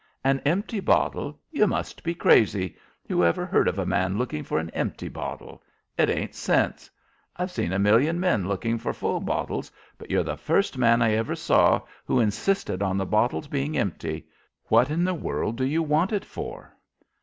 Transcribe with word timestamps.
"An 0.23 0.39
empty 0.47 0.79
bottle! 0.79 1.39
You 1.51 1.67
must 1.67 2.01
be 2.03 2.15
crazy! 2.15 2.75
Who 3.07 3.23
ever 3.23 3.45
heard 3.45 3.67
of 3.67 3.77
a 3.77 3.85
man 3.85 4.17
looking 4.17 4.43
for 4.43 4.57
an 4.57 4.71
empty 4.71 5.07
bottle? 5.07 5.61
It 5.95 6.09
isn't 6.09 6.33
sense! 6.33 6.89
I've 7.37 7.51
seen 7.51 7.71
a 7.71 7.77
million 7.77 8.19
men 8.19 8.47
looking 8.47 8.79
for 8.79 8.93
full 8.93 9.19
bottles, 9.19 9.71
but 9.99 10.09
you're 10.09 10.23
the 10.23 10.37
first 10.37 10.75
man 10.75 11.03
I 11.03 11.11
ever 11.11 11.35
saw 11.35 11.81
who 12.03 12.19
insisted 12.19 12.81
on 12.81 12.97
the 12.97 13.05
bottle's 13.05 13.47
being 13.47 13.77
empty. 13.77 14.25
What 14.69 14.89
in 14.89 15.03
the 15.03 15.13
world 15.13 15.55
do 15.57 15.65
you 15.65 15.83
want 15.83 16.11
it 16.11 16.25
for?" 16.25 16.75